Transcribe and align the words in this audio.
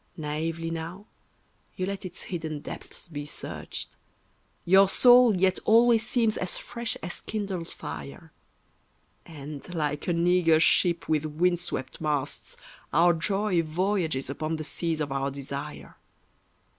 Naively 0.17 0.71
now 0.71 1.05
you 1.75 1.85
let 1.85 2.05
its 2.05 2.23
hidden 2.23 2.61
depths 2.61 3.07
be 3.07 3.23
searched, 3.23 3.97
Your 4.65 4.89
soul 4.89 5.39
yet 5.39 5.59
always 5.63 6.03
seems 6.07 6.37
as 6.37 6.57
fresh 6.57 6.95
as 7.03 7.21
kindled 7.21 7.69
fire; 7.69 8.31
And, 9.27 9.71
like 9.75 10.07
an 10.07 10.25
eager 10.25 10.59
ship 10.59 11.07
with 11.07 11.25
wind 11.27 11.59
swept 11.59 12.01
masts, 12.01 12.57
our 12.91 13.13
joy 13.13 13.61
Voyages 13.61 14.27
upon 14.27 14.55
the 14.55 14.63
seas 14.63 15.01
of 15.01 15.11
our 15.11 15.29
desire. 15.29 15.95